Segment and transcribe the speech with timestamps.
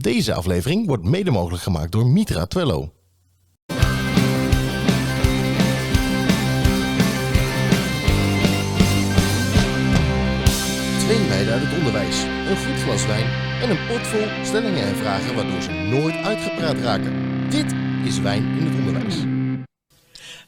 [0.00, 2.92] Deze aflevering wordt mede mogelijk gemaakt door Mitra Twello.
[10.98, 13.26] Twee meiden uit het onderwijs, een goed glas wijn
[13.62, 17.12] en een pot vol stellingen en vragen waardoor ze nooit uitgepraat raken.
[17.50, 17.74] Dit
[18.04, 19.37] is Wijn in het Onderwijs.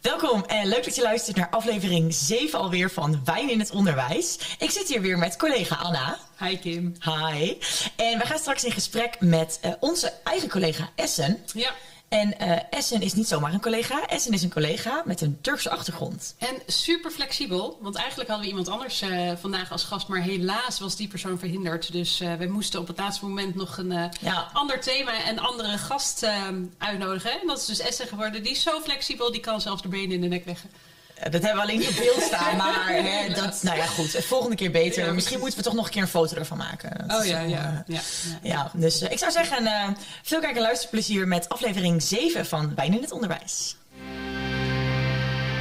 [0.01, 4.39] Welkom en leuk dat je luistert naar aflevering 7 alweer van Wijn in het Onderwijs.
[4.59, 6.19] Ik zit hier weer met collega Anna.
[6.39, 6.95] Hi Kim.
[7.05, 7.57] Hi.
[7.97, 11.39] En we gaan straks in gesprek met uh, onze eigen collega Essen.
[11.53, 11.71] Ja.
[12.11, 14.07] En uh, Essen is niet zomaar een collega.
[14.07, 16.35] Essen is een collega met een Turkse achtergrond.
[16.39, 17.79] En super flexibel.
[17.81, 20.09] Want eigenlijk hadden we iemand anders uh, vandaag als gast.
[20.09, 21.93] Maar helaas was die persoon verhinderd.
[21.93, 24.51] Dus uh, we moesten op het laatste moment nog een ja.
[24.53, 26.27] ander thema en andere gast
[26.79, 27.41] uitnodigen.
[27.41, 28.43] En dat is dus Essen geworden.
[28.43, 30.71] Die is zo flexibel, die kan zelfs de benen in de nek leggen.
[31.23, 34.11] Dat hebben we alleen niet op beeld staan, maar hè, dat, nou ja, goed.
[34.11, 35.05] Volgende keer beter.
[35.05, 37.09] Ja, Misschien moeten we toch nog een keer een foto ervan maken.
[37.09, 38.01] Dat oh ja, ja, ja, ja,
[38.43, 38.71] ja.
[38.75, 39.89] dus uh, ik zou zeggen, uh,
[40.23, 43.77] veel kijk en luisterplezier met aflevering 7 van Wijn in het Onderwijs.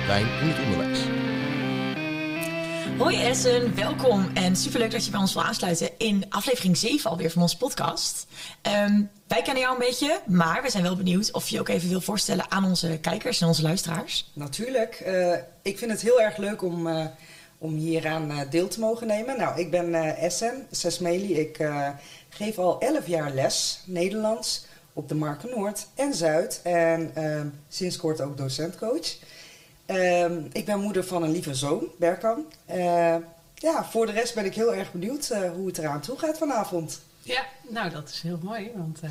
[0.07, 1.28] Wijn in het Onderwijs.
[2.99, 7.31] Hoi Essen, welkom en superleuk dat je bij ons wil aansluiten in aflevering 7 alweer
[7.31, 8.27] van onze podcast.
[8.87, 11.89] Um, wij kennen jou een beetje, maar we zijn wel benieuwd of je ook even
[11.89, 14.31] wil voorstellen aan onze kijkers en onze luisteraars.
[14.33, 15.03] Natuurlijk.
[15.07, 17.05] Uh, ik vind het heel erg leuk om, uh,
[17.57, 19.37] om hieraan uh, deel te mogen nemen.
[19.37, 21.39] Nou, ik ben Essen Sesmeli.
[21.39, 21.69] Ik
[22.29, 26.61] geef al 11 jaar les Nederlands op de Marken Noord en Zuid.
[26.63, 27.13] En
[27.67, 29.17] sinds kort ook docentcoach.
[29.89, 32.45] Ehm, ik ben moeder van een lieve zoon, Berkan.
[33.55, 36.99] ja, voor de rest ben ik heel erg benieuwd hoe het eraan toe gaat vanavond.
[37.21, 39.09] Ja, nou dat is heel mooi, want uh,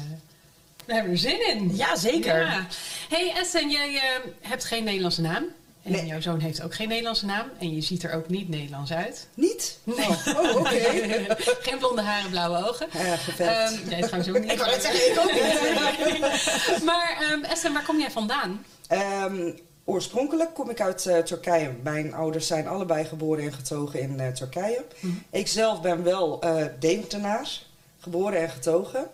[0.87, 1.77] we hebben er zin in.
[1.77, 2.41] Ja, zeker.
[2.41, 2.67] Ja.
[3.09, 4.01] hey Essen, jij uh,
[4.41, 5.45] hebt geen Nederlandse naam.
[5.83, 6.07] En nee.
[6.07, 7.51] jouw zoon heeft ook geen Nederlandse naam.
[7.59, 9.29] En je ziet er ook niet Nederlands uit.
[9.35, 9.79] Niet?
[9.85, 10.09] Nee.
[10.09, 10.59] Oh, oh oké.
[10.59, 11.27] Okay.
[11.67, 12.87] geen blonde haren, blauwe ogen.
[12.93, 13.73] Ja, geverfd.
[13.73, 14.53] Um, jij trouwens ook niet.
[14.53, 16.85] ik wou het zeggen, ik ook niet.
[16.91, 18.65] maar um, Essen, waar kom jij vandaan?
[18.93, 21.71] Um, Oorspronkelijk kom ik uit uh, Turkije.
[21.83, 24.85] Mijn ouders zijn allebei geboren en getogen in uh, Turkije.
[25.01, 25.23] Mm -hmm.
[25.31, 27.63] Ik zelf ben wel uh, Deventenaar
[27.99, 29.07] geboren en getogen.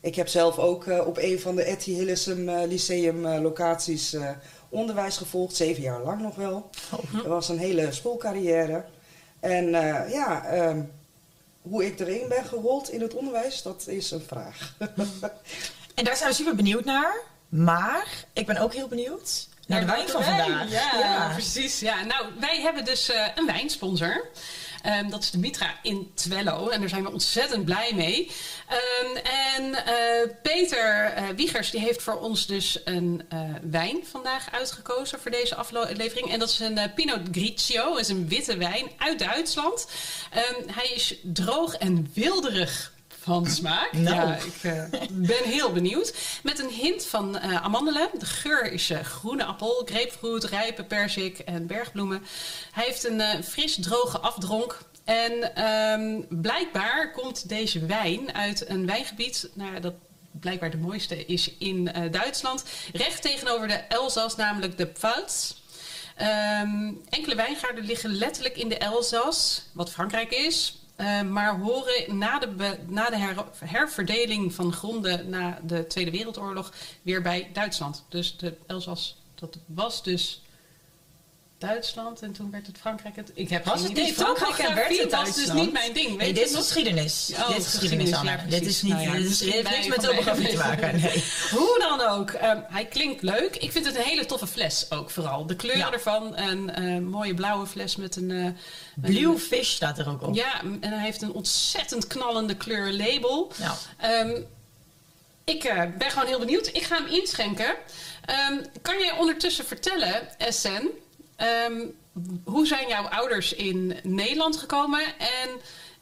[0.00, 4.16] Ik heb zelf ook op een van de Etty Hillesum Lyceum locaties
[4.68, 5.56] onderwijs gevolgd.
[5.56, 6.70] Zeven jaar lang nog wel.
[6.92, 7.14] Oh.
[7.14, 8.84] Dat was een hele schoolcarrière.
[9.40, 9.70] En
[10.10, 10.90] ja, um,
[11.62, 14.76] hoe ik erin ben gerold in het onderwijs, dat is een vraag.
[15.94, 17.20] en daar zijn we super benieuwd naar.
[17.48, 20.70] Maar ik ben ook heel benieuwd naar de wijn van vandaag.
[20.70, 21.80] Ja, ja, precies.
[21.80, 22.04] Ja.
[22.04, 24.28] Nou, wij hebben dus een wijnsponsor.
[24.86, 26.68] Um, dat is de Mitra in Twello.
[26.68, 28.30] En daar zijn we ontzettend blij mee.
[29.02, 34.52] Um, en uh, Peter uh, Wiegers die heeft voor ons dus een uh, wijn vandaag
[34.52, 36.32] uitgekozen voor deze aflevering.
[36.32, 37.88] En dat is een Pinot Grigio.
[37.88, 39.86] Dat is een witte wijn uit Duitsland.
[40.34, 43.92] Um, hij is droog en wilderig van smaak.
[43.92, 44.14] Nou.
[44.14, 46.14] Ja, ik uh, ben heel benieuwd.
[46.42, 48.08] Met een hint van uh, amandelen.
[48.18, 52.22] De geur is uh, groene appel, grapefruit, rijpe persik en bergbloemen.
[52.72, 54.78] Hij heeft een fris droge afdronk.
[55.04, 59.50] En um, blijkbaar komt deze wijn uit een wijngebied.
[59.54, 59.94] Nou, dat
[60.30, 62.64] blijkbaar de mooiste is in Duitsland.
[62.92, 65.52] Recht tegenover de Elzas, namelijk de Pfalz.
[66.62, 70.79] Um, enkele wijngaarden liggen letterlijk in de Elzas, wat Frankrijk is.
[71.00, 76.72] Uh, maar horen na de, na de her, herverdeling van gronden na de Tweede Wereldoorlog
[77.02, 78.04] weer bij Duitsland.
[78.08, 80.42] Dus de Elzas, dat was dus
[81.60, 83.16] Duitsland en toen werd het Frankrijk.
[83.16, 84.12] Het, ik heb was het idee.
[84.12, 86.08] Frankrijk en werd het was dus niet mijn ding.
[86.08, 87.30] Weet nee, dit is geschiedenis.
[87.34, 88.32] Oh, dit is geschiedenis, Anna.
[88.32, 88.92] Ja, dit is niet.
[88.92, 91.00] Nou ja, dit is, heeft niks met topografie te maken.
[91.00, 91.24] Nee.
[91.50, 92.30] Hoe dan ook.
[92.30, 93.56] Um, hij klinkt leuk.
[93.56, 95.46] Ik vind het een hele toffe fles ook vooral.
[95.46, 95.92] De kleur ja.
[95.92, 96.36] ervan.
[96.36, 98.30] Een uh, mooie blauwe fles met een.
[98.30, 98.46] Uh,
[98.94, 100.34] Blue een, fish staat er ook op.
[100.34, 103.52] Ja, en hij heeft een ontzettend knallende kleur label.
[104.04, 104.46] Um,
[105.44, 106.66] ik uh, ben gewoon heel benieuwd.
[106.66, 107.74] Ik ga hem inschenken.
[108.50, 110.88] Um, kan jij ondertussen vertellen, SN?
[111.42, 111.98] Um,
[112.44, 115.18] hoe zijn jouw ouders in Nederland gekomen?
[115.18, 115.48] En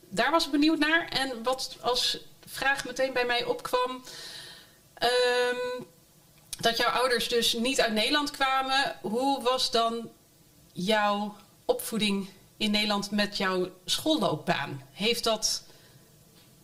[0.08, 1.08] daar was ik benieuwd naar.
[1.08, 3.90] En wat als vraag meteen bij mij opkwam.
[5.02, 5.86] Um,
[6.60, 8.96] dat jouw ouders dus niet uit Nederland kwamen.
[9.00, 10.10] Hoe was dan
[10.72, 14.82] jouw opvoeding in Nederland met jouw schoolloopbaan?
[14.92, 15.62] Heeft dat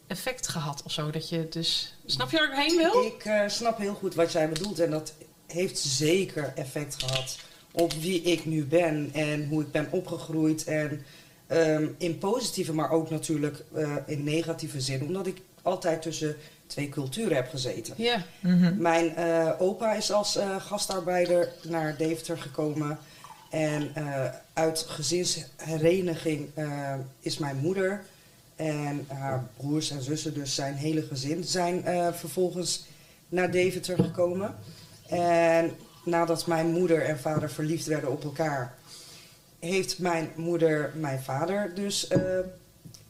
[0.06, 1.10] effect gehad of zo?
[1.10, 1.94] Dat je dus.
[2.06, 3.02] Snap je waar ik heen wil?
[3.02, 4.78] Ik uh, snap heel goed wat jij bedoelt.
[4.78, 5.12] En dat
[5.46, 7.37] heeft zeker effect gehad
[7.75, 10.65] op wie ik nu ben en hoe ik ben opgegroeid.
[10.65, 11.03] En
[11.53, 15.03] um, in positieve, maar ook natuurlijk uh, in negatieve zin.
[15.03, 16.37] Omdat ik altijd tussen
[16.67, 17.94] twee culturen heb gezeten.
[17.97, 18.25] Ja.
[18.41, 18.76] Mm -hmm.
[18.79, 22.99] Mijn uh, opa is als uh, gastarbeider naar Deventer gekomen.
[23.50, 23.93] En
[24.53, 26.49] uit gezinshereniging
[27.21, 28.05] is mijn moeder
[28.56, 32.85] En haar broers en zussen, dus zijn hele gezin, zijn eh, vervolgens
[33.29, 34.55] naar Deventer gekomen.
[35.09, 35.71] En
[36.04, 38.74] nadat mijn moeder en vader verliefd werden op elkaar,
[39.58, 42.20] heeft mijn moeder mijn vader dus eh,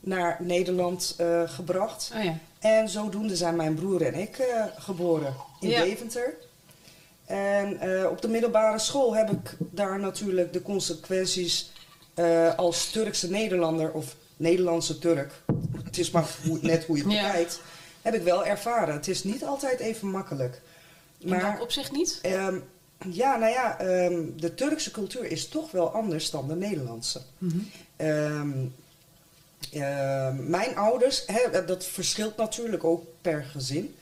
[0.01, 2.13] naar Nederland eh, gebracht.
[2.17, 2.39] Oh ja.
[2.59, 5.83] En zodoende zijn mijn broer en ik eh, geboren in Ja.
[5.83, 6.35] Deventer.
[7.25, 7.79] En
[8.11, 11.73] op de middelbare school heb ik daar natuurlijk de consequenties
[12.57, 15.33] als Turkse Nederlander of Nederlandse Turk.
[15.85, 17.23] Het is maar hoe, net hoe je het Ja.
[17.27, 17.61] bekijkt.
[18.03, 18.95] Heb ik wel ervaren.
[18.95, 20.61] Het is niet altijd even makkelijk.
[21.19, 22.19] In welk opzicht niet?
[22.23, 22.59] Ehm,
[23.11, 27.21] ja, nou ja, ehm, de Turkse cultuur is toch wel anders dan de Nederlandse.
[27.97, 28.51] Ehm,
[29.73, 33.95] ehm, mijn ouders, hè, dat verschilt natuurlijk ook per gezin.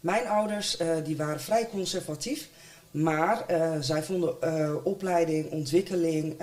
[0.00, 2.48] Mijn ouders eh, die waren vrij conservatief,
[2.90, 6.36] maar eh, zij vonden eh, opleiding, ontwikkeling,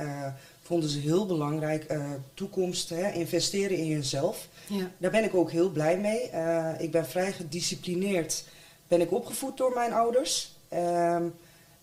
[0.62, 1.98] vonden ze heel belangrijk.
[2.34, 4.48] Toekomst, hè, investeren in jezelf.
[4.68, 4.92] Ja.
[4.98, 6.30] Daar ben ik ook heel blij mee.
[6.78, 8.44] Ik ben vrij gedisciplineerd.
[8.88, 10.56] Ben ik opgevoed door mijn ouders.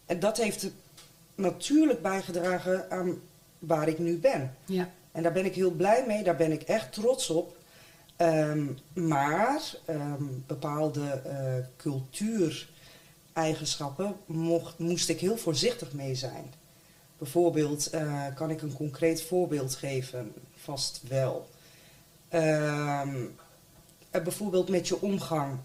[0.06, 0.70] En dat heeft
[1.34, 3.20] natuurlijk bijgedragen aan
[3.58, 4.54] waar ik nu ben.
[4.64, 4.90] Ja.
[5.12, 6.22] En daar ben ik heel blij mee.
[6.22, 7.56] Daar ben ik echt trots op.
[8.16, 16.52] Ehm, maar ehm, bepaalde eh, cultuureigenschappen mocht, moest ik heel voorzichtig mee zijn.
[17.19, 20.32] Bijvoorbeeld, eh, kan ik een concreet voorbeeld geven?
[20.56, 21.48] Vast wel.
[22.28, 23.25] Ehm,
[24.10, 25.58] eh, bijvoorbeeld met je omgang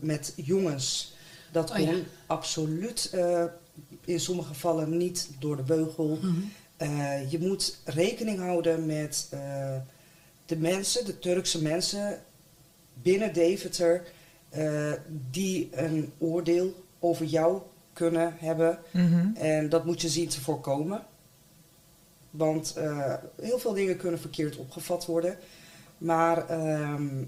[0.00, 1.16] met jongens.
[1.52, 2.02] Dat Oh, kon ja.
[2.26, 3.44] absoluut eh,
[4.04, 6.18] in sommige gevallen niet door de beugel.
[6.22, 6.32] Mhm.
[6.76, 9.76] Eh, je moet rekening houden met eh,
[10.46, 12.22] de mensen, de Turkse mensen
[13.02, 14.02] binnen Deventer,
[15.30, 17.62] die een oordeel over jou
[17.92, 18.78] kunnen hebben.
[18.90, 19.36] Mhm.
[19.36, 21.06] En dat moet je zien te voorkomen.
[22.30, 22.74] Want
[23.40, 25.36] heel veel dingen kunnen verkeerd opgevat worden.
[25.98, 27.24] Maar ehm,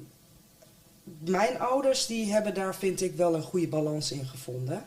[1.18, 4.84] mijn ouders die hebben daar, vind ik, wel een goede balans in gevonden.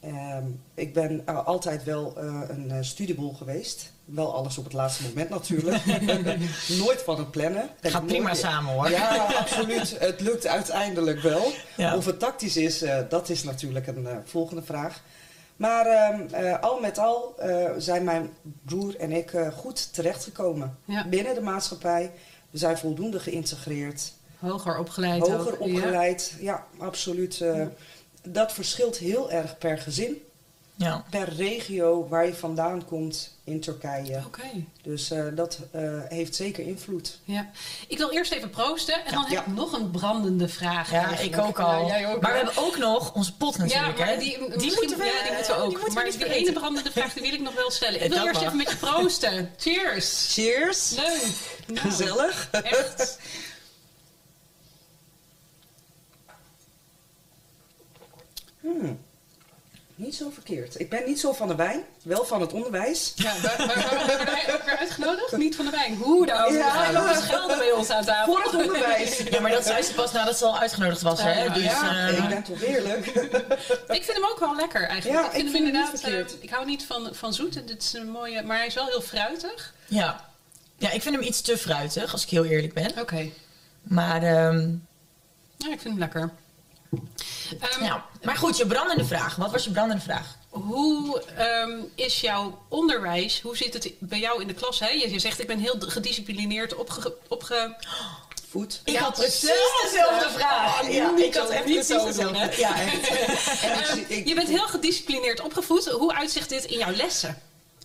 [0.00, 0.44] Ehm,
[0.74, 3.92] ik ben eh, altijd wel eh, een uh, studieboel geweest.
[4.04, 5.84] Wel alles op het laatste moment natuurlijk.
[6.84, 7.62] Nooit van het plannen.
[7.80, 8.90] Gaat Heb ik prima nooit- samen hoor.
[8.90, 9.98] Ja, absoluut.
[9.98, 11.52] Het lukt uiteindelijk wel.
[11.76, 11.96] Ja.
[11.96, 15.02] Of het tactisch is, eh, dat is natuurlijk een volgende vraag.
[15.56, 18.30] Maar ehm, eh, al met al eh, zijn mijn
[18.62, 21.06] broer en ik eh, goed terechtgekomen Ja.
[21.08, 22.10] binnen de maatschappij.
[22.50, 24.12] We zijn voldoende geïntegreerd,
[24.42, 25.20] Hoger opgeleid.
[25.20, 25.68] hoger ook.
[25.68, 25.74] Ja.
[25.74, 26.34] opgeleid.
[26.40, 27.40] Ja, absoluut.
[27.40, 27.66] eh,
[28.22, 30.22] Dat verschilt heel erg per gezin,
[30.74, 31.04] Ja.
[31.10, 34.22] per regio waar je vandaan komt in Turkije.
[34.26, 34.42] Oké.
[34.82, 37.18] Dus eh, dat eh, heeft zeker invloed.
[37.24, 37.50] Ja.
[37.88, 39.40] Ik wil eerst even proosten en dan heb Ja.
[39.40, 40.90] ik nog een brandende vraag.
[40.90, 41.36] Ja, eigenlijk.
[41.36, 41.86] ik ook al.
[41.86, 43.98] Ja, jij ook, maar we hebben ook nog onze pot Ja, natuurlijk.
[43.98, 44.18] maar hè?
[44.18, 45.68] die, die moeten we, ja, die moeten we ook.
[45.68, 47.98] die moeten we maar die ene brandende vraag die wil ik nog wel stellen.
[47.98, 48.46] Ja, Ik wil dat eerst mag.
[48.52, 49.50] even met je proosten.
[49.56, 50.26] Cheers.
[50.34, 50.90] Cheers!
[50.90, 51.24] Leuk.
[51.66, 52.48] Nou, Gezellig!
[52.50, 53.18] Echt.
[58.62, 58.98] Hmm.
[59.94, 60.80] Niet zo verkeerd.
[60.80, 63.12] Ik ben niet zo van de wijn, wel van het onderwijs.
[63.16, 65.36] Ja, waar worden wij ook weer uitgenodigd?
[65.36, 65.96] Niet van de wijn.
[65.96, 66.54] Hoe nou?
[66.54, 66.84] Ja.
[66.84, 68.32] Ja, dat is gelden bij ons aan tafel.
[68.34, 69.18] Voor het onderwijs.
[69.18, 71.22] Ja, maar dat zei ze pas nadat ze al uitgenodigd was.
[71.22, 71.42] Hè?
[71.44, 73.06] Ja, dus, ja, eh, ik ben toch eerlijk.
[73.98, 75.20] Ik vind hem ook wel lekker eigenlijk.
[75.20, 76.00] Ja, ik vind ik hem vind hem niet inderdaad.
[76.00, 76.36] verkeerd.
[76.36, 77.66] eh, ik hou niet van, van zoet.
[77.68, 79.74] Dit is een mooie, maar hij is wel heel fruitig.
[79.86, 80.30] ja.
[80.76, 82.92] ja, ik vind hem iets te fruitig, als ik heel eerlijk ben.
[82.98, 83.28] Oké.
[83.82, 84.68] Maar, ehm,
[85.56, 86.30] Ja, ik vind hem lekker.
[87.60, 88.04] Ehm, ja.
[88.22, 89.36] maar goed, je brandende vraag.
[89.36, 90.36] Wat was je brandende vraag?
[90.48, 93.40] Hoe ehm, is jouw onderwijs?
[93.40, 94.80] Hoe zit het bij jou in de klas?
[94.80, 94.88] Hè?
[94.88, 97.76] Je, je zegt ik ben heel gedisciplineerd opge, opge,
[98.52, 98.80] Voet.
[98.84, 99.40] Ik Ja, had precies
[99.82, 100.82] dezelfde vraag.
[100.82, 102.50] Oh, ja, ik had echt precies dezelfde.
[102.56, 103.08] Ja, echt.
[103.62, 105.86] En ik Ehm, je bent heel gedisciplineerd opgevoed.
[105.86, 107.38] Hoe uitzicht dit in jouw lessen?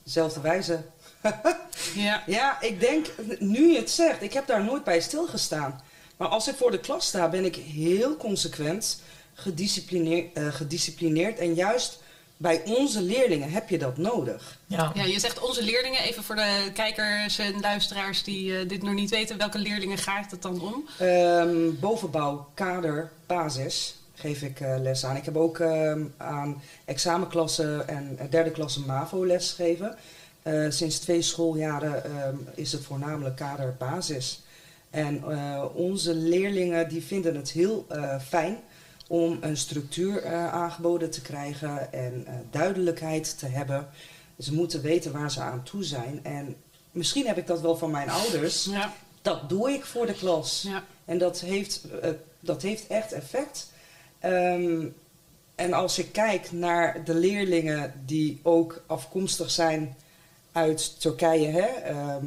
[0.04, 0.82] Dezelfde wijze.
[1.94, 2.24] Ja.
[2.26, 3.08] Ja, ik denk,
[3.40, 5.82] nu je het zegt, ik heb daar nooit bij stilgestaan.
[6.18, 9.02] Maar als ik voor de klas sta, ben ik heel consequent,
[9.38, 11.40] gedisciplineerd, eh, gedisciplineerd.
[11.40, 12.00] En juist
[12.38, 14.58] bij onze leerlingen heb je dat nodig.
[14.66, 14.92] Ja.
[14.96, 16.00] ja, je zegt onze leerlingen.
[16.00, 19.38] Even voor de kijkers en luisteraars die eh, dit nog niet weten.
[19.38, 20.88] Welke leerlingen gaat het dan om?
[20.98, 25.16] Ehm, bovenbouw, kader, basis geef ik eh, les aan.
[25.16, 29.98] Ik heb ook ehm, aan examenklassen en derde klasse MAVO les gegeven.
[30.48, 34.42] Eh, sinds twee schooljaren ehm, is het voornamelijk kader, basis.
[34.90, 38.58] En eh, onze leerlingen die vinden het heel eh, fijn
[39.08, 43.90] om een structuur eh, aangeboden te krijgen en eh, duidelijkheid te hebben.
[44.40, 46.20] Ze moeten weten waar ze aan toe zijn.
[46.24, 46.56] En
[46.92, 48.64] misschien heb ik dat wel van mijn ouders.
[48.64, 48.94] Ja.
[49.22, 50.62] Dat doe ik voor de klas.
[50.68, 50.84] Ja.
[51.06, 52.10] En dat heeft, eh,
[52.40, 53.72] dat heeft echt effect.
[54.20, 54.86] Ehm,
[55.56, 59.96] en als ik kijk naar de leerlingen die ook afkomstig zijn
[60.52, 62.26] uit Turkije, hè, ehm,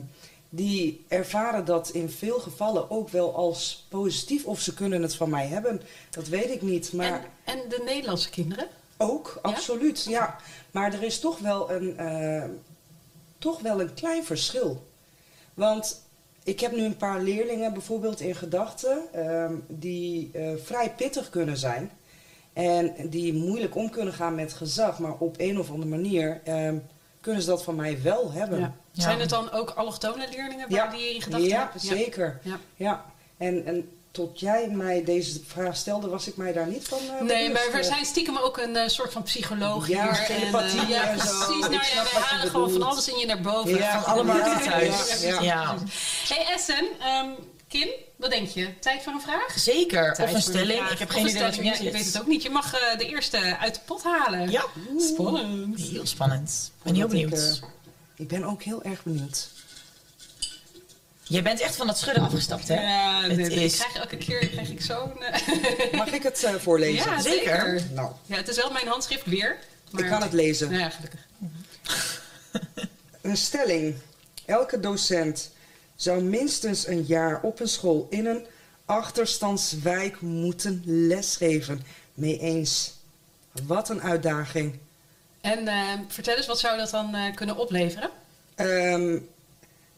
[0.51, 4.45] die ervaren dat in veel gevallen ook wel als positief.
[4.45, 6.93] Of ze kunnen het van mij hebben, dat weet ik niet.
[6.93, 7.07] Maar
[7.45, 8.69] En, en de Nederlandse kinderen?
[8.99, 10.37] ook, absoluut, ja.
[10.71, 12.45] Maar er is toch wel een, eh,
[13.39, 14.89] toch wel een klein verschil.
[15.55, 16.03] Want
[16.45, 21.57] ik heb nu een paar leerlingen bijvoorbeeld in gedachten ehm, die eh, vrij pittig kunnen
[21.57, 21.91] zijn.
[22.53, 26.77] En die moeilijk om kunnen gaan met gezag, maar op een of andere manier ehm,
[27.21, 28.59] kunnen ze dat van mij wel hebben.
[28.59, 28.75] Ja.
[28.93, 29.03] Ja.
[29.03, 31.83] Zijn het dan ook allochtone leerlingen waar die je in gedachten ja, hebt?
[31.85, 32.41] zeker.
[32.43, 32.59] Ja.
[32.77, 33.05] Ja.
[33.39, 37.21] En, en tot jij mij deze vraag stelde, was ik mij daar niet van eh,
[37.23, 40.27] Nee, maar we Eh, zijn stiekem ook een eh, soort van psycholoog Ja, hier.
[40.27, 41.25] telepathie en, eh, ja, en zo.
[41.25, 41.65] precies.
[41.65, 43.77] Ik Nou ja, we halen gewoon van alles in je naar boven.
[43.77, 45.21] Ja, Van alle markten Ja, thuis.
[45.23, 45.75] ja, Ja, ja.
[46.29, 47.29] Hey Essen, ehm,
[47.69, 48.79] Kim, wat denk je?
[48.79, 49.53] Tijd voor een vraag?
[49.59, 50.15] Zeker.
[50.15, 50.89] Tijd Of een stelling.
[50.89, 52.43] Ik heb geen een idee wat Ja, ik weet het ook niet.
[52.43, 54.51] Je mag eh, de eerste uit de pot halen.
[54.51, 54.65] Ja.
[54.99, 55.81] Spannend.
[55.81, 56.73] Heel spannend.
[56.79, 57.33] Ik ben heel ik, benieuwd.
[57.63, 57.69] eh,
[58.21, 59.49] ik ben ook heel erg benieuwd.
[61.23, 62.75] Jij bent echt van dat schudden afgestapt, hè?
[62.83, 65.23] Ja, Het nee, is- ik krijg elke keer krijg ik zo'n...
[65.23, 67.11] eh, Mag ik het eh, voorlezen?
[67.11, 67.41] ja, zeker.
[67.61, 67.83] zeker.
[67.95, 69.59] Nou, Ja, het is wel mijn handschrift weer.
[69.91, 70.03] Maar...
[70.05, 70.69] ik kan het lezen.
[70.71, 71.21] Nou ja, gelukkig.
[73.21, 73.95] Een stelling.
[74.47, 75.51] Elke docent
[75.97, 78.47] zou minstens een jaar op een school in een
[78.85, 81.83] achterstandswijk moeten lesgeven.
[82.15, 82.93] Mee eens.
[83.67, 84.79] Wat een uitdaging.
[85.41, 88.11] En eh, vertel eens, wat zou dat dan eh, kunnen opleveren?
[88.55, 89.19] Ehm,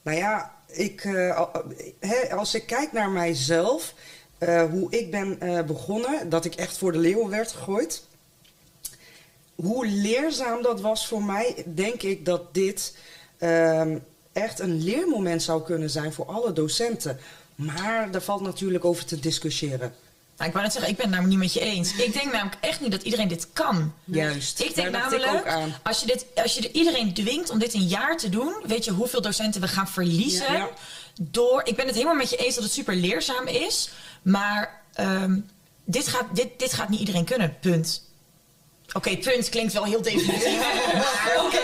[0.02, 3.94] nou ja, ik, eh, als ik kijk naar mijzelf,
[4.38, 8.04] eh, hoe ik ben begonnen, dat ik echt voor de leeuw werd gegooid.
[9.54, 12.96] Hoe leerzaam dat was voor mij, denk ik dat dit
[13.38, 13.98] ehm,
[14.32, 17.18] echt een leermoment zou kunnen zijn voor alle docenten.
[17.54, 19.94] Maar daar valt natuurlijk over te discussiëren.
[20.42, 21.94] Nou, ik wou net zeggen, ik ben het namelijk niet met je eens.
[21.94, 23.94] Ik denk namelijk echt niet dat iedereen dit kan.
[24.04, 24.60] Juist.
[24.60, 25.74] Ik denk Daar dacht ik namelijk, ook aan.
[25.82, 28.84] als je, dit, als je er iedereen dwingt om dit een jaar te doen, weet
[28.84, 30.52] je hoeveel docenten we gaan verliezen.
[30.52, 30.68] Ja.
[31.20, 33.90] Door, ik ben het helemaal met je eens dat het super leerzaam is,
[34.22, 35.38] maar ehm,
[35.84, 37.56] dit, gaat, dit, dit gaat niet iedereen kunnen.
[37.60, 38.02] Punt.
[38.92, 40.58] Oké, punt klinkt wel heel definitief.
[41.46, 41.60] Oké,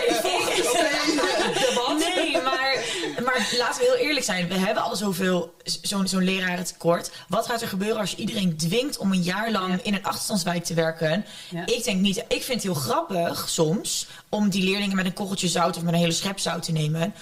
[3.23, 4.47] maar, laten we heel eerlijk zijn.
[4.47, 7.11] We hebben al zoveel, zo'n zo'n lerarentekort.
[7.27, 10.63] Wat gaat er gebeuren als je iedereen dwingt om een jaar lang in een achterstandswijk
[10.63, 11.25] te werken?
[11.49, 11.65] Ja.
[11.65, 12.17] Ik denk niet.
[12.17, 15.93] Ik vind het heel grappig soms om die leerlingen met een korreltje zout of met
[15.93, 17.13] een hele schep zout te nemen.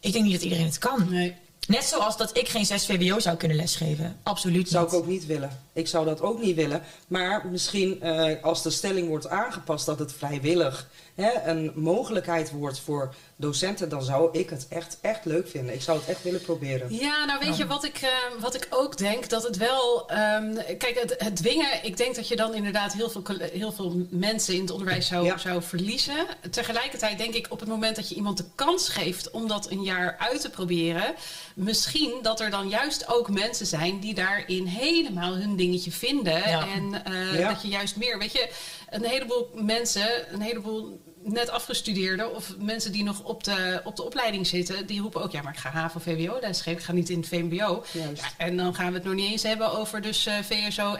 [0.00, 1.06] Ik denk niet dat iedereen het kan.
[1.10, 1.34] Nee.
[1.66, 4.16] Net zoals dat ik geen 6 VWO zou kunnen lesgeven.
[4.22, 4.92] Absoluut Zou niet.
[4.92, 5.60] ik ook niet willen.
[5.74, 6.82] Ik zou dat ook niet willen.
[7.08, 12.80] Maar misschien eh, als de stelling wordt aangepast dat het vrijwillig hè, een mogelijkheid wordt
[12.80, 15.74] voor docenten, dan zou ik het echt, echt leuk vinden.
[15.74, 16.94] Ik zou het echt willen proberen.
[16.94, 18.08] Ja, nou weet je wat ik, eh,
[18.40, 19.28] wat ik ook denk?
[19.28, 20.08] Dat het wel.
[20.10, 21.84] ehm, kijk, het, het dwingen.
[21.84, 25.24] Ik denk dat je dan inderdaad heel veel, heel veel mensen in het onderwijs zou,
[25.24, 25.38] Ja.
[25.38, 26.26] zou verliezen.
[26.50, 29.82] Tegelijkertijd denk ik op het moment dat je iemand de kans geeft om dat een
[29.82, 31.14] jaar uit te proberen.
[31.54, 36.48] Misschien dat er dan juist ook mensen zijn die daarin helemaal hun dingetje vinden.
[36.48, 36.66] Ja.
[36.68, 37.48] En eh, Ja.
[37.48, 38.18] dat je juist meer.
[38.18, 38.50] Weet je,
[38.90, 44.02] een heleboel mensen, een heleboel net afgestudeerden of mensen die nog op de, op de
[44.02, 47.18] opleiding zitten, die roepen ook: ja, maar ik ga HAVO-VWO lesgeven, ik ga niet in
[47.18, 47.84] het VMBO.
[47.92, 48.22] Juist.
[48.22, 50.94] Ja, en dan gaan we het nog niet eens hebben over dus eh, VSO,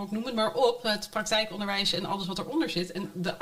[0.00, 2.92] ook noem het maar op, het praktijkonderwijs en alles wat eronder zit.
[2.92, 3.38] En de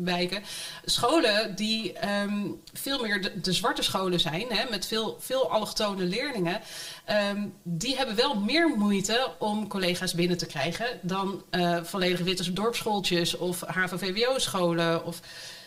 [0.00, 0.42] achterstandswijken,
[0.84, 6.02] scholen die ehm, veel meer de, de zwarte scholen zijn, hè, met veel, veel allochtone
[6.04, 6.60] leerlingen,
[7.04, 12.52] ehm, die hebben wel meer moeite om collega's binnen te krijgen dan eh volledige witte
[12.52, 15.20] dorpsschooltjes of HAVO-VWO-scholen of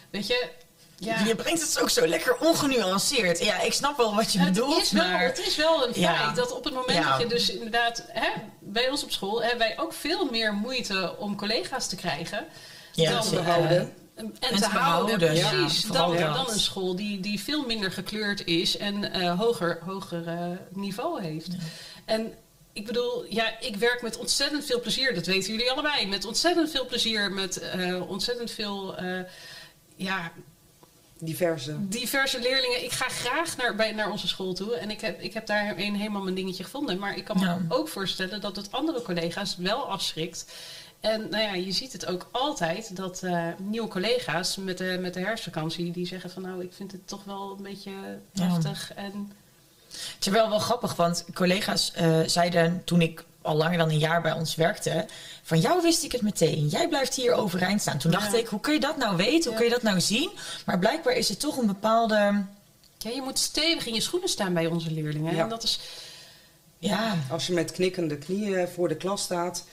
[0.10, 0.48] weet je.
[1.02, 1.20] Ja.
[1.26, 3.44] Je brengt het ook zo lekker ongenuanceerd.
[3.44, 5.24] Ja, ik snap wel wat je Het bedoelt, is, wel, maar...
[5.24, 6.32] het is wel een feit Ja.
[6.34, 7.12] dat op het moment Ja.
[7.12, 8.04] dat je dus inderdaad...
[8.08, 8.28] Hè,
[8.60, 12.46] bij ons op school hebben wij ook veel meer moeite om collega's te krijgen.
[12.92, 13.94] Ja, dan, ze- eh, behouden.
[14.20, 15.82] En, En te te houden, precies.
[15.82, 20.38] dan, dan een school die, die veel minder gekleurd is en eh, hoger, hoger eh,
[20.70, 21.48] niveau heeft.
[22.06, 22.34] En
[22.74, 25.14] ik bedoel, ja, ik werk met ontzettend veel plezier.
[25.16, 26.08] Dat weten jullie allebei.
[26.08, 28.98] Met ontzettend veel plezier, met eh, ontzettend veel...
[28.98, 29.20] eh,
[29.96, 30.32] ja,
[31.22, 31.76] Diverse.
[31.80, 32.84] diverse leerlingen.
[32.84, 34.76] Ik ga graag naar, bij, naar onze school toe.
[34.76, 37.00] En ik heb, ik heb daar een, helemaal mijn dingetje gevonden.
[37.00, 37.60] Maar ik kan me Ja.
[37.70, 40.46] ook voorstellen dat het andere collega's wel afschrikt.
[41.00, 45.14] En nou ja, je ziet het ook altijd dat eh, nieuwe collega's met de, met
[45.14, 45.92] de herfstvakantie...
[45.92, 47.92] die zeggen van nou, ik vind het toch wel een beetje
[48.32, 48.44] Ja.
[48.48, 48.94] heftig.
[48.96, 49.32] En
[50.20, 54.32] Terwijl wel grappig, want collega's eh, zeiden toen ik al langer dan een jaar bij
[54.32, 55.06] ons werkte...
[55.44, 57.98] van jou wist ik het meteen, jij blijft hier overeind staan.
[57.98, 58.38] Toen dacht Ja.
[58.38, 59.56] ik, hoe kun je dat nou weten, hoe Ja.
[59.58, 60.30] kun je dat nou zien?
[60.66, 62.16] Maar blijkbaar is het toch een bepaalde...
[62.98, 65.36] ja, je moet stevig in je schoenen staan bij onze leerlingen.
[65.36, 65.44] Ja.
[65.44, 65.80] En dat is...
[66.82, 69.66] Ja, Als je met knikkende knieën voor de klas staat,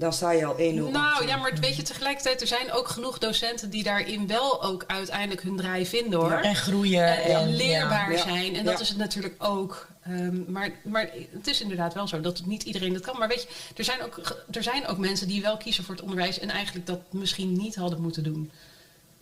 [0.00, 0.58] dan sta je al 1-0
[0.90, 4.84] Nou ja, maar weet je, tegelijkertijd, er zijn ook genoeg docenten die daarin wel ook
[4.86, 6.32] uiteindelijk hun draai vinden hoor.
[6.32, 7.22] En groeien.
[7.22, 8.22] En, En, leerbaar Ja.
[8.22, 8.56] zijn.
[8.56, 9.88] En dat is het natuurlijk ook.
[10.02, 13.18] Ehm, maar, maar het is inderdaad wel zo dat niet iedereen dat kan.
[13.18, 16.04] Maar weet je, er zijn, ook, er zijn ook mensen die wel kiezen voor het
[16.04, 18.50] onderwijs en eigenlijk dat misschien niet hadden moeten doen.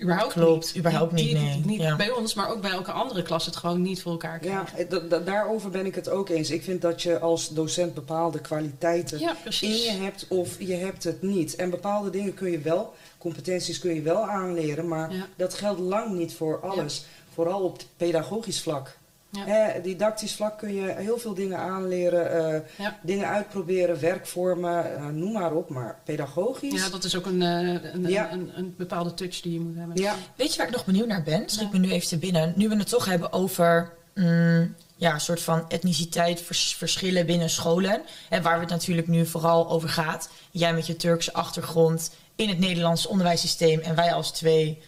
[0.02, 0.76] Überhaupt Klopt, niet.
[0.76, 1.60] überhaupt niet, die- nee.
[1.64, 1.96] Niet Ja.
[1.96, 4.88] bij ons, maar ook bij elke andere klas het gewoon niet voor elkaar Ja, krijgen.
[4.88, 6.50] da- da- daarover ben ik het ook eens.
[6.50, 11.04] Ik vind dat je als docent bepaalde kwaliteiten Ja, in je hebt of je hebt
[11.04, 11.56] het niet.
[11.56, 15.26] En bepaalde dingen kun je wel, competenties kun je wel aanleren, maar Ja.
[15.36, 17.04] dat geldt lang niet voor alles.
[17.34, 18.96] Vooral op pedagogisch vlak.
[19.30, 19.44] Ja.
[19.47, 22.99] Hè, didactisch vlak kun je heel veel dingen aanleren, eh, Ja.
[23.02, 25.68] dingen uitproberen, werkvormen, eh, noem maar op.
[25.68, 28.32] Maar pedagogisch, Ja, dat is ook een, eh, een, Ja.
[28.32, 29.97] een, een bepaalde touch die je moet hebben.
[30.02, 31.42] ja, Weet je waar ik nog benieuwd naar ben?
[31.49, 31.78] Schiet Ja.
[31.78, 32.52] me nu even te binnen.
[32.56, 37.50] Nu we het toch hebben over mm, ja, een soort van etniciteit, vers- verschillen binnen
[37.50, 38.02] scholen.
[38.28, 40.30] En waar het natuurlijk nu vooral over gaat.
[40.50, 44.82] Jij met je Turkse achtergrond in het Nederlandse onderwijssysteem en wij als twee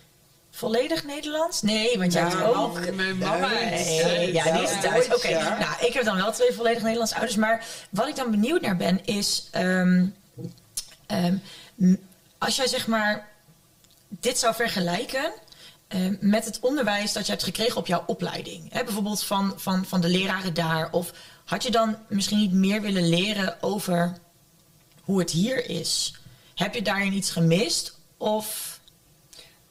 [0.60, 1.62] volledig Nederlands?
[1.62, 2.94] Nee, want jij Ja, hebt ook.
[2.94, 3.80] Mijn mama Duits.
[3.80, 4.02] is...
[4.04, 5.06] Nee, ja, die is thuis.
[5.14, 5.58] Oké, ja.
[5.58, 7.36] nou, ik heb dan wel twee volledig Nederlandse ouders.
[7.36, 9.48] Maar wat ik dan benieuwd naar ben, is...
[9.50, 10.06] ehm,
[11.06, 11.36] ehm,
[12.38, 13.28] als jij zeg maar
[14.08, 15.32] dit zou vergelijken...
[15.88, 18.72] ehm, met het onderwijs dat je hebt gekregen op jouw opleiding.
[18.72, 20.88] Hè, bijvoorbeeld van, van, van de leraren daar.
[20.92, 21.12] Of
[21.44, 24.16] had je dan misschien niet meer willen leren over
[25.00, 26.14] hoe het hier is?
[26.54, 27.98] Heb je daarin iets gemist?
[28.16, 28.79] Of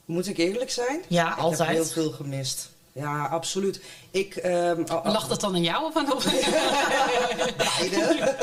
[0.10, 1.02] moet ik eerlijk zijn?
[1.08, 1.68] ja, Ik altijd?
[1.70, 2.70] heb heel veel gemist.
[2.92, 3.82] Ja, absoluut.
[4.12, 6.24] Ik, ehm, Lag dat dan aan jou of aan op?
[7.58, 7.98] Beide.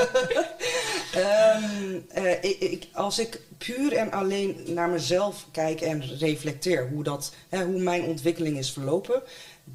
[1.13, 7.03] Ehm, eh, ik, ik- als ik puur en alleen naar mezelf kijk en reflecteer hoe,
[7.03, 9.23] dat, hè, hoe mijn ontwikkeling is verlopen,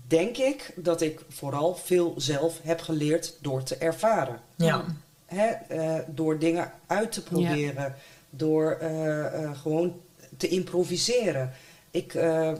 [0.07, 4.39] denk ik dat ik vooral veel zelf heb geleerd door te ervaren.
[4.55, 4.85] Ja.
[5.25, 7.95] Hè, eh, door dingen uit te proberen,
[8.29, 9.99] door eh, eh, gewoon
[10.37, 11.53] te improviseren.
[11.91, 12.51] Ik, eh,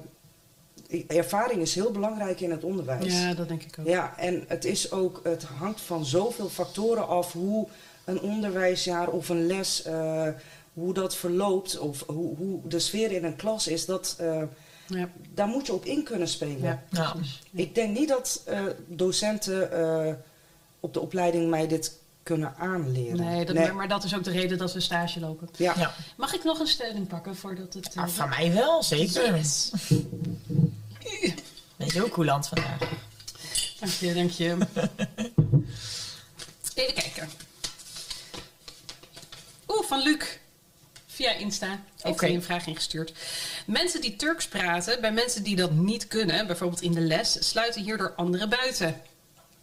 [0.88, 3.20] ik- ervaring is heel belangrijk in het onderwijs.
[3.22, 3.88] Ja, dat denk ik ook.
[3.88, 7.68] Ja, en het, is ook, het hangt van zoveel factoren af hoe
[8.06, 10.28] een onderwijsjaar of een les, eh,
[10.74, 13.86] hoe dat verloopt of hoe, hoe de sfeer in een klas is.
[13.86, 14.44] Dat, eh,
[14.88, 16.62] Ja, daar moet je op in kunnen spelen.
[16.62, 17.12] ja, Ja.
[17.12, 17.42] precies.
[17.52, 20.14] Ik denk niet dat eh, docenten eh,
[20.80, 23.18] op de opleiding mij dit kunnen aanleren.
[23.26, 25.50] Nee, dat, Maar, maar dat is ook de reden dat we stage lopen.
[25.58, 25.74] Ja.
[25.78, 25.94] ja.
[26.18, 27.94] Mag ik nog een stelling pakken voordat het...
[27.94, 29.36] eh, Ah, van mij wel, zeker.
[29.36, 29.72] Yes.
[31.78, 32.78] Ben je heel coulant vandaag.
[33.80, 34.58] Dank je, dank je.
[36.76, 37.30] Even kijken.
[39.68, 40.24] Oeh, van Luc.
[41.08, 41.68] Via Insta.
[41.68, 42.26] Heeft Oké.
[42.26, 43.14] hij een vraag ingestuurd.
[43.66, 47.82] Mensen die Turks praten, bij mensen die dat niet kunnen, bijvoorbeeld in de les, sluiten
[47.84, 49.02] hierdoor anderen buiten.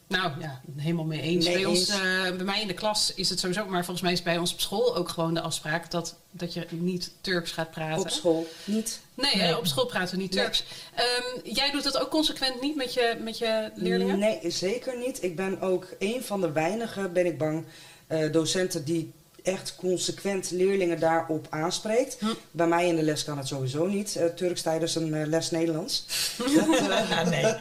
[0.08, 1.44] Nou ja, helemaal mee eens.
[1.44, 1.88] Nee bij, ons, eens.
[1.90, 4.52] eh, bij mij in de klas is het sowieso, maar volgens mij is bij ons
[4.52, 8.00] op school ook gewoon de afspraak dat, dat je niet Turks gaat praten.
[8.00, 9.00] Op school niet.
[9.14, 9.44] Nee, Nee.
[9.44, 10.42] hè, op school praten we niet Nee.
[10.44, 10.64] Turks.
[10.94, 14.18] Ehm, jij doet dat ook consequent niet met je, met je leerlingen?
[14.18, 15.22] Nee, zeker niet.
[15.22, 17.64] Ik ben ook een van de weinigen, ben ik bang,
[18.06, 22.16] eh, docenten die echt consequent leerlingen daarop aanspreekt.
[22.20, 22.26] Hm.
[22.50, 24.16] Bij mij in de les kan het sowieso niet.
[24.16, 26.04] eh, Turks tijdens een eh, les Nederlands.
[26.38, 27.54] dat, eh, Ja, nee.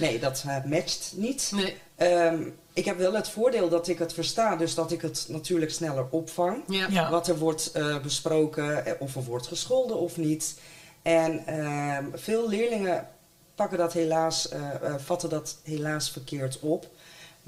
[0.00, 1.50] nee, dat eh, matcht niet.
[1.54, 1.76] Nee.
[1.98, 5.70] Ehm, ik heb wel het voordeel dat ik het versta, dus dat ik het natuurlijk
[5.70, 6.62] sneller opvang.
[6.66, 6.86] Ja.
[6.90, 7.10] Ja.
[7.10, 10.60] Wat er wordt eh, besproken, eh, of er wordt gescholden of niet.
[11.02, 13.08] En ehm, veel leerlingen
[13.58, 16.86] pakken dat helaas, eh, eh, vatten dat helaas verkeerd op.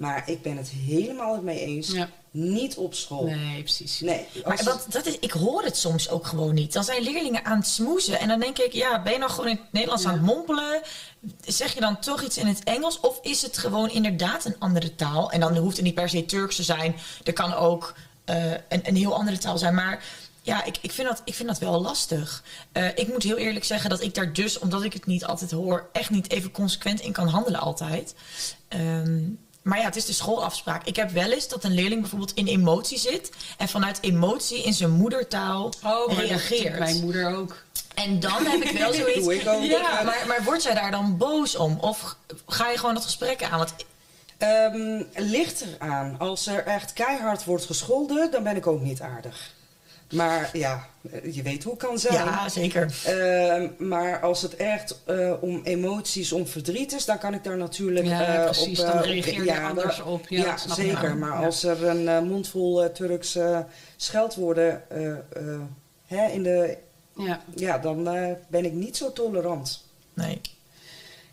[0.00, 1.90] Maar ik ben het helemaal mee eens.
[1.90, 2.08] Ja.
[2.30, 3.24] Niet op school.
[3.24, 4.00] Nee, precies.
[4.00, 6.72] Nee, Maar dat is, ik hoor het soms ook gewoon niet.
[6.72, 8.18] Dan zijn leerlingen aan het smoezen.
[8.18, 10.08] En dan denk ik, ja, ben je nou gewoon in het Nederlands Ja.
[10.08, 10.80] aan het mompelen?
[11.44, 13.00] Zeg je dan toch iets in het Engels?
[13.00, 15.30] Of is het gewoon inderdaad een andere taal?
[15.30, 16.94] En dan hoeft het niet per se Turks te zijn.
[17.24, 19.74] Er kan ook eh, een, een heel andere taal zijn.
[19.74, 20.04] Maar
[20.42, 22.44] ja, ik, ik, vind, dat, ik vind dat wel lastig.
[22.72, 25.50] Eh, ik moet heel eerlijk zeggen dat ik daar dus, omdat ik het niet altijd
[25.50, 28.14] hoor, echt niet even consequent in kan handelen altijd.
[28.68, 29.20] Ehm,
[29.62, 30.86] maar ja, het is de schoolafspraak.
[30.86, 34.72] Ik heb wel eens dat een leerling bijvoorbeeld in emotie zit en vanuit emotie in
[34.74, 36.78] zijn moedertaal Oh, reageert.
[36.78, 37.56] mijn moeder ook.
[37.94, 39.18] En dan heb ik wel zoiets.
[39.24, 39.62] Doe ik ook.
[39.62, 41.78] Ja, maar, maar word jij daar dan boos om?
[41.80, 43.58] Of ga je gewoon dat gesprek aan?
[43.58, 43.74] Want
[44.38, 46.16] Ehm, ligt eraan.
[46.18, 49.50] Als er echt keihard wordt gescholden, dan ben ik ook niet aardig.
[50.10, 52.14] Maar ja, eh, je weet hoe het kan zijn.
[52.14, 52.94] ja, zeker.
[53.04, 57.56] Ehm, maar als het echt eh, om emoties, om verdriet is, dan kan ik daar
[57.56, 58.80] natuurlijk Ja, eh, precies.
[58.80, 58.86] op...
[58.86, 60.28] Dan reageer je ja, anders op.
[60.28, 61.16] Ja, Ja, zeker.
[61.16, 61.46] Maar Ja.
[61.46, 63.58] als er een mondvol Turks eh,
[63.96, 65.18] scheldwoorden eh, eh,
[66.06, 66.76] hè, in de...
[67.16, 67.40] Ja.
[67.54, 69.84] Ja, dan eh, ben ik niet zo tolerant.
[70.14, 70.40] Nee.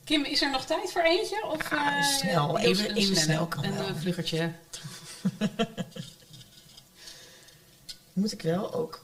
[0.03, 1.43] Kim, is er nog tijd voor eentje?
[1.51, 2.57] Of, Ja, eh, snel.
[2.59, 3.85] Even- een even snel kan Een wel.
[4.01, 4.51] vluggertje.
[8.17, 9.01] moet ik wel ook...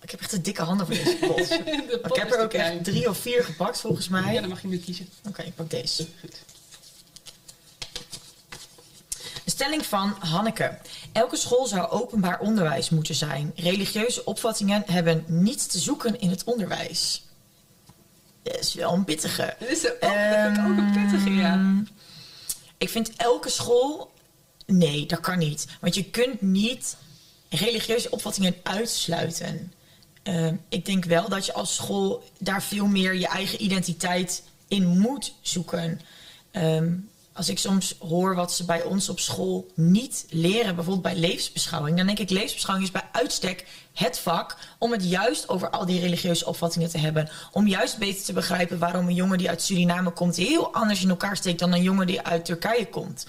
[0.00, 1.48] Ik heb echt een dikke handen voor deze pot.
[1.48, 2.72] De Maar pot ik heb er ook klein.
[2.76, 4.32] echt drie of vier gepakt volgens mij.
[4.34, 5.08] Ja, dan mag je nu kiezen.
[5.28, 6.06] Oké, ik pak deze.
[6.20, 6.36] Goed.
[9.44, 10.78] De stelling van Hanneke.
[11.12, 13.52] Elke school zou openbaar onderwijs moeten zijn.
[13.56, 17.24] Religieuze opvattingen hebben niets te zoeken in het onderwijs.
[18.42, 19.56] Dat is wel een pittige.
[19.58, 21.52] Dit is ook, dat ook een pittige, ja.
[21.52, 21.78] Ehm,
[22.78, 24.12] Ik vind elke school.
[24.66, 25.66] Nee, dat kan niet.
[25.80, 26.96] Want je kunt niet
[27.54, 29.72] religieuze opvattingen uitsluiten.
[30.22, 34.86] Ehm, ik denk wel dat je als school daar veel meer je eigen identiteit in
[34.86, 36.00] moet zoeken.
[36.50, 36.92] Ehm,
[37.34, 41.96] als ik soms hoor wat ze bij ons op school niet leren, bijvoorbeeld bij levensbeschouwing,
[41.96, 46.00] dan denk ik levensbeschouwing is bij uitstek het vak om het juist over al die
[46.00, 47.28] religieuze opvattingen te hebben.
[47.52, 51.08] Om juist beter te begrijpen waarom een jongen die uit Suriname komt heel anders in
[51.08, 53.26] elkaar steekt dan een jongen die uit Turkije komt.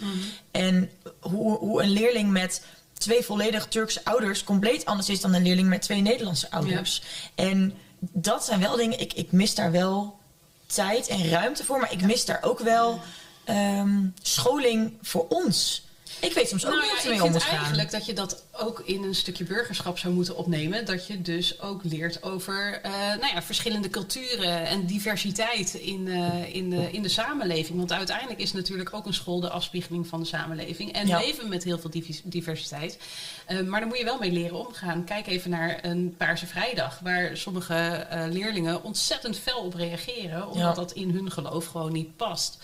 [0.52, 2.62] En hoe, hoe een leerling met
[2.98, 7.02] twee volledig Turkse ouders compleet anders is dan een leerling met twee Nederlandse ouders.
[7.36, 10.20] En dat zijn wel dingen, ik, ik mis daar wel
[10.66, 13.02] tijd en ruimte voor, maar ik mis daar ook wel
[13.44, 15.85] ehm, scholing voor ons.
[16.26, 17.58] Ik weet soms ook Nou niet ja, hoe ermee om vind moet gaan.
[17.60, 20.86] eigenlijk dat je dat ook in een stukje burgerschap zou moeten opnemen.
[20.86, 26.56] Dat je dus ook leert over eh, nou ja, verschillende culturen en diversiteit in, eh,
[26.56, 27.78] in, de, in de samenleving.
[27.78, 30.92] Want uiteindelijk is natuurlijk ook een school de afspiegeling van de samenleving.
[30.94, 31.18] En Ja.
[31.20, 31.92] leven met heel veel
[32.24, 32.98] diversiteit.
[33.46, 35.04] Eh, maar daar moet je wel mee leren omgaan.
[35.04, 40.74] Kijk even naar een Paarse Vrijdag, waar sommige leerlingen ontzettend fel op reageren, omdat Ja.
[40.74, 42.58] dat in hun geloof gewoon niet past.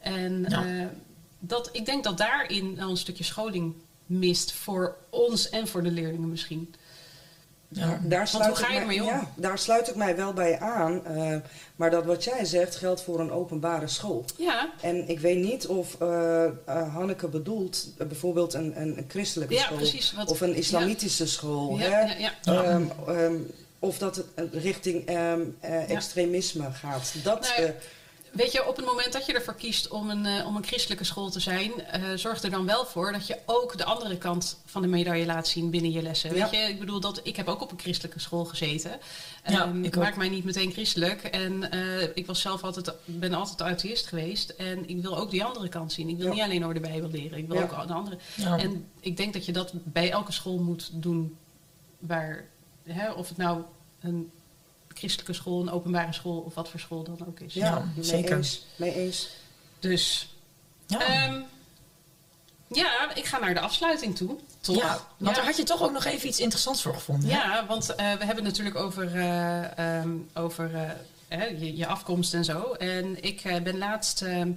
[0.00, 0.90] En Ja.
[1.44, 3.74] Dat, ik denk dat daarin wel een stukje scholing
[4.06, 6.74] mist voor ons en voor de leerlingen misschien.
[7.68, 8.00] Ja.
[8.02, 9.18] Daar hoe sluit, ga je ik mij, ermee om?
[9.20, 11.06] ja, daar sluit ik mij wel bij aan.
[11.06, 11.36] eh,
[11.76, 14.24] maar dat wat jij zegt geldt voor een openbare school.
[14.38, 16.52] Ja, En ik weet niet of eh, eh,
[16.94, 19.76] Hanneke bedoelt bijvoorbeeld een, een, een christelijke Ja, school.
[19.76, 21.78] precies, wat- of een islamitische school.
[21.78, 22.00] ja, hè?
[22.00, 22.62] ja, ja.
[22.64, 23.34] Ehm, ehm,
[23.78, 27.14] of dat het richting ehm, eh, extremisme gaat.
[27.24, 27.74] Dat, Nou ja, eh,
[28.32, 31.04] Weet je, op het moment dat je ervoor kiest om een, eh, om een christelijke
[31.04, 34.60] school te zijn, eh, zorg er dan wel voor dat je ook de andere kant
[34.64, 36.34] van de medaille laat zien binnen je lessen.
[36.34, 36.50] Ja.
[36.50, 38.90] Weet je, ik bedoel dat ik heb ook op een christelijke school gezeten.
[39.46, 40.02] Ja, Ehm, ik ook.
[40.02, 41.22] maak mij niet meteen christelijk.
[41.22, 44.50] En eh, ik was zelf altijd, ben altijd atheïst geweest.
[44.50, 46.08] En ik wil ook die andere kant zien.
[46.08, 46.32] Ik wil Ja.
[46.32, 47.38] niet alleen over de Bijbel leren.
[47.38, 48.16] Ik wil ook de andere.
[48.58, 51.36] En ik denk dat je dat bij elke school moet doen.
[51.98, 52.44] Waar,
[52.84, 53.62] hè, of het nou
[54.00, 54.30] een
[54.94, 57.54] christelijke school, een openbare school of wat voor school dan ook is.
[57.54, 58.36] ja, Ja, mee zeker.
[58.36, 59.28] Eens, mee eens.
[59.78, 60.34] Dus
[60.86, 61.00] Ja.
[61.00, 61.40] Ehm,
[62.68, 64.36] ja, ik ga naar de afsluiting toe.
[64.60, 64.76] Toch?
[64.76, 65.32] Ja, want ja.
[65.32, 67.30] daar had je toch ook nog even iets interessants voor gevonden.
[67.30, 67.36] hè?
[67.36, 70.90] Ja, want eh, we hebben het natuurlijk over, eh, ehm, over eh,
[71.28, 72.72] hè, je, je afkomst en zo.
[72.72, 74.52] En ik eh, ben laatst ehm,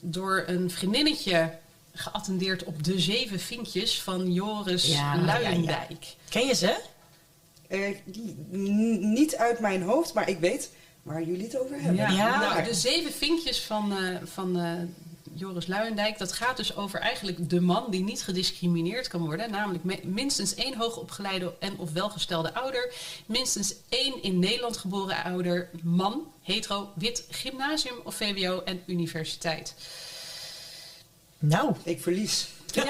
[0.00, 1.58] door een vriendinnetje
[1.94, 6.16] geattendeerd op de zeven vinkjes van Joris Ja, ja, Luijendijk.
[6.28, 6.80] Ken je ze?
[7.72, 7.96] Eh,
[9.00, 10.70] niet uit mijn hoofd, maar ik weet
[11.02, 11.94] waar jullie het over hebben.
[11.96, 12.40] Ja, Ja.
[12.40, 14.72] Nou, de zeven vinkjes van, eh, van eh,
[15.34, 19.50] Joris Luijendijk, dat gaat dus over eigenlijk de man die niet gediscrimineerd kan worden.
[19.50, 22.94] Namelijk me- minstens één hoogopgeleide en of welgestelde ouder.
[23.26, 29.74] Minstens één in Nederland geboren ouder, man, hetero, wit, gymnasium of VWO en universiteit.
[31.38, 31.74] Nou.
[31.82, 32.48] Ik verlies.
[32.74, 32.84] Ja,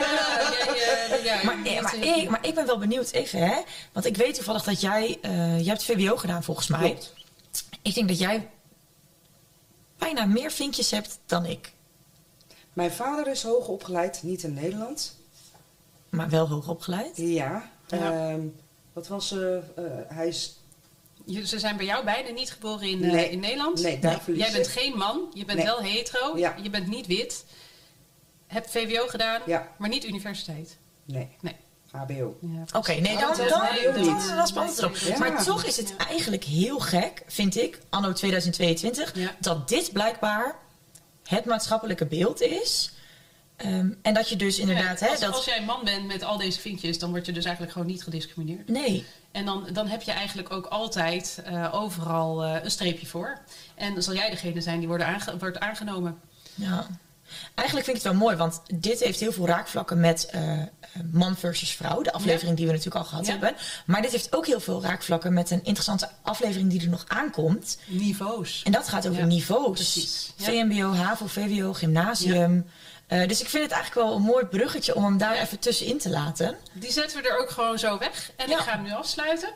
[0.75, 3.63] jij, ja, Maar, je- eh, maar, ik, maar ik ben wel benieuwd, even hè.
[3.93, 5.19] Want ik weet toevallig dat jij...
[5.23, 6.81] eh jij hebt VWO gedaan volgens mij.
[6.81, 7.15] Klopt.
[7.83, 8.49] Ik denk dat jij
[9.99, 11.73] bijna meer vinkjes hebt dan ik.
[12.73, 15.17] Mijn vader is hoog opgeleid, niet in Nederland.
[16.09, 17.17] Maar wel hoog opgeleid.
[17.17, 17.71] Ja.
[17.89, 18.31] Ja.
[18.31, 18.41] Ehm,
[18.93, 19.63] wat was eh, eh,
[20.09, 20.57] hij is.
[21.25, 23.81] je- ze zijn bij jou beiden niet geboren in, in Nederland.
[23.83, 24.21] Nee, daar Nee.
[24.21, 25.67] verlies Jij bent geen man, je bent Nee.
[25.67, 26.55] wel hetero, Ja.
[26.63, 27.45] je bent niet wit.
[28.53, 29.69] Hebt VWO gedaan, Ja.
[29.79, 30.77] maar niet universiteit.
[31.05, 31.57] Nee, Nee.
[31.91, 32.39] HBO.
[32.41, 34.29] Ja, Oké, nee, Oh, dan, dat dan, is dan, heel dan, niet.
[34.29, 34.97] dan spant het erop.
[34.97, 35.19] Ja.
[35.19, 39.35] Maar toch is het eigenlijk heel gek, vind ik, anno 2022, Ja.
[39.41, 40.57] dat dit blijkbaar
[41.27, 42.93] het maatschappelijke beeld is.
[43.57, 45.35] Ehm, en dat je dus inderdaad, Ja, hè, als, dat...
[45.35, 48.03] als jij man bent met al deze vinkjes, dan word je dus eigenlijk gewoon niet
[48.03, 48.69] gediscrimineerd.
[48.69, 53.39] Nee, En dan, dan heb je eigenlijk ook altijd eh, overal eh, een streepje voor.
[53.75, 56.21] En dan zal jij degene zijn die worden aange- wordt aangenomen.
[56.55, 56.87] Ja.
[57.55, 60.69] Eigenlijk vind ik het wel mooi, want dit heeft heel veel raakvlakken met eh, eh,
[61.13, 62.03] man versus vrouw.
[62.03, 63.33] De aflevering die we natuurlijk al gehad Ja.
[63.33, 63.55] hebben.
[63.87, 67.79] Maar dit heeft ook heel veel raakvlakken met een interessante aflevering die er nog aankomt.
[67.87, 68.61] Niveaus.
[68.65, 69.71] En dat gaat over Ja, niveaus.
[69.75, 70.33] precies.
[70.37, 72.67] VMBO, HAVO, VWO, gymnasium.
[73.07, 75.99] Eh, dus ik vind het eigenlijk wel een mooi bruggetje om hem daar even tussenin
[75.99, 76.57] te laten.
[76.73, 78.31] Die zetten we er ook gewoon zo weg.
[78.37, 79.49] En ik ga hem nu afsluiten.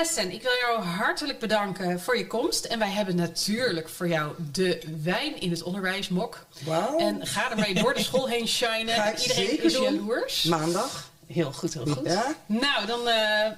[0.00, 2.64] Essen, ik wil jou hartelijk bedanken voor je komst.
[2.64, 6.46] En wij hebben natuurlijk voor jou de wijn in het onderwijs mok.
[6.64, 6.98] Wauw.
[6.98, 8.94] En ga ermee door de school heen shinen.
[8.94, 9.82] Ga ik iedereen zeker is doen.
[9.82, 10.42] jaloers.
[10.42, 11.10] Maandag.
[11.26, 12.06] Heel goed, heel goed.
[12.06, 12.34] Ja?
[12.46, 13.50] Nou, dan eh,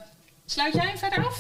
[0.46, 1.38] sluit jij verder af.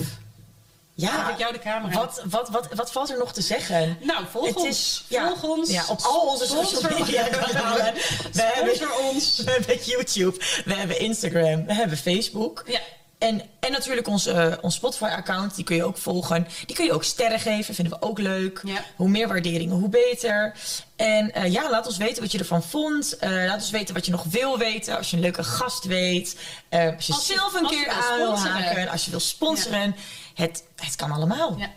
[0.96, 1.94] Ja, heb ik jou de camera.
[1.98, 3.98] wat, wat, wat, wat valt er nog te zeggen?
[4.00, 4.66] Nou, volg Het ons.
[4.68, 5.70] is- ja, volg ons.
[5.70, 7.94] Ja, op al onze social media kanalen.
[8.32, 9.38] We hebben, ons.
[9.44, 12.62] we hebben YouTube, we hebben Instagram, we hebben Facebook.
[12.66, 12.80] Ja.
[13.24, 16.46] En, en natuurlijk ons, eh, ons Spotify-account, die kun je ook volgen.
[16.66, 18.60] Die kun je ook sterren geven, vinden we ook leuk.
[18.64, 18.84] Ja.
[18.96, 20.54] Hoe meer waarderingen, hoe beter.
[20.96, 23.16] En eh, ja, laat ons weten wat je ervan vond.
[23.18, 24.96] Eh, laat ons weten wat je nog wil weten.
[24.96, 26.36] Als je een leuke gast weet.
[26.70, 28.88] Als je Als je- zelf een keer aan wil haken.
[28.88, 29.96] Als je wil sponsoren.
[30.34, 31.56] Het, het kan allemaal.
[31.58, 31.70] Ja.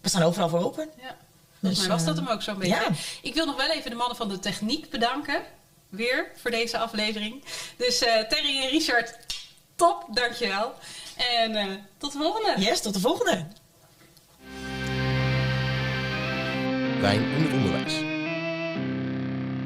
[0.00, 0.88] We staan overal voor open.
[1.02, 1.16] Ja.
[1.60, 2.74] Dus, was dat hem ook zo'n beetje.
[2.74, 2.88] ja.
[3.22, 5.42] Ik wil nog wel even de mannen van de techniek bedanken.
[5.88, 7.44] Weer voor deze aflevering.
[7.76, 9.25] Dus Terry en Richard,
[9.76, 10.74] top, dankjewel.
[11.16, 11.66] En eh,
[11.98, 12.54] tot de volgende.
[12.58, 13.46] Yes, tot de volgende.
[17.00, 17.65] Wijn.